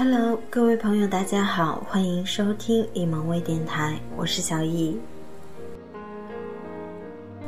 [0.00, 4.96] Hello，各位朋友，大家好，欢迎收听一萌微电台，我是小易。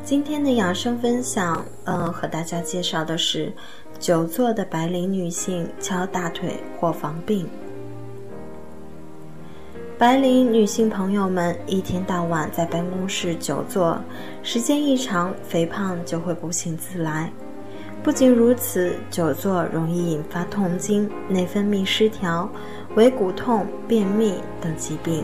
[0.03, 3.53] 今天的养生分享，嗯，和大家介绍的是
[4.01, 7.49] 久坐的白领女性敲大腿或防病。
[9.97, 13.97] 白领女性朋友们一天到晚在办公室久坐，
[14.43, 17.33] 时间一长，肥胖就会不请自来。
[18.03, 22.51] 不仅如此，久坐容易引发痛经、内分泌失调、
[22.95, 25.23] 尾骨痛、便秘等疾病。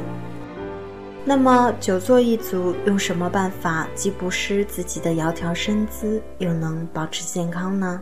[1.25, 8.01] 那么，久坐一族用什么办法既不失自己的窈窕身姿，又能保持健康呢？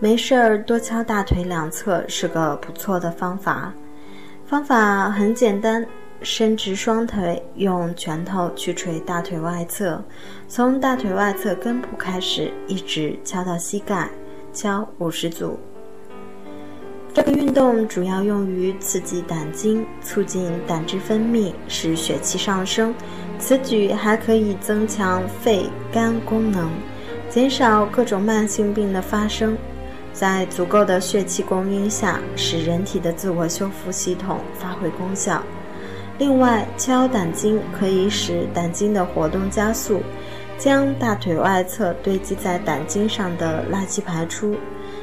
[0.00, 3.72] 没事儿多敲大腿两侧是个不错的方法。
[4.44, 5.86] 方法很简单。
[6.24, 10.02] 伸直双腿，用拳头去捶大腿外侧，
[10.48, 14.08] 从大腿外侧根部开始，一直敲到膝盖，
[14.52, 15.58] 敲五十组。
[17.12, 22.94] 这个运动主要用于刺激胆经，促进胆汁分泌，使血气上升。
[23.38, 26.70] 此举还可以增强肺肝功能，
[27.28, 29.56] 减少各种慢性病的发生。
[30.12, 35.42] 在足够的血气供应下，使人体的自我修复系统发挥功效。
[36.16, 40.00] 另外，敲胆经可以使胆经的活动加速，
[40.56, 44.56] 将大腿外侧堆积在胆经上的垃圾排出，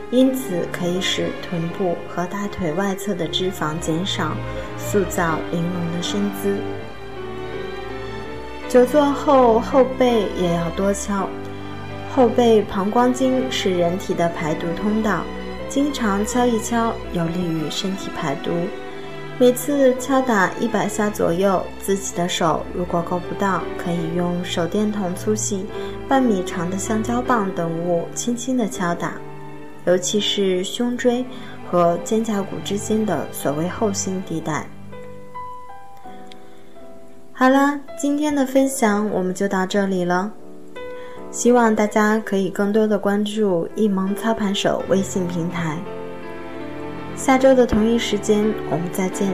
[0.10, 4.32] 因此可以使臀部和大腿外侧的脂肪减少，
[4.78, 6.58] 塑造玲珑的身姿。
[8.70, 11.28] 久坐后后背也要多敲，
[12.16, 15.24] 后背膀胱经是人体的排毒通道，
[15.68, 18.52] 经常敲一敲，有利于身体排毒。
[19.42, 25.66] 每次敲打一百下左右，自己的手如果够不到，可以用手电筒粗细、
[26.08, 29.14] 半米长的橡胶棒等物轻轻的敲打，
[29.86, 31.26] 尤其是胸椎
[31.68, 34.68] 和肩胛骨之间的所谓后心地带。
[37.34, 40.32] 好了，今天的分享我们就到这里了，
[41.32, 45.80] 希望大家可以更多的关注一萌操盘手微信平台。
[47.24, 49.32] 下周的同一时间，我们再见。